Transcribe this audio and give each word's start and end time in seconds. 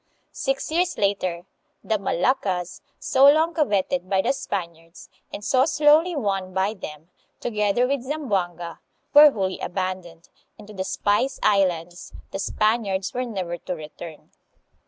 Six 0.31 0.71
years 0.71 0.97
later, 0.97 1.45
the 1.83 1.99
Moluccas, 1.99 2.81
so 2.97 3.31
long 3.31 3.53
coveted 3.53 4.09
by 4.09 4.23
the 4.23 4.33
Spaniards, 4.33 5.09
and 5.31 5.45
so 5.45 5.65
slowly 5.65 6.15
won 6.15 6.55
by 6.55 6.73
them, 6.73 7.09
together 7.39 7.85
with 7.87 8.01
Zamboanga, 8.01 8.79
were 9.13 9.29
wholly 9.29 9.59
abandoned, 9.59 10.29
and 10.57 10.67
to 10.67 10.73
the 10.73 10.83
Spice 10.83 11.39
Islands 11.43 12.13
the 12.31 12.39
Spaniards 12.39 13.13
were 13.13 13.25
never 13.25 13.59
to 13.59 13.75
return. 13.75 14.31